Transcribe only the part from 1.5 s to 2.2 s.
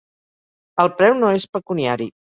pecuniari.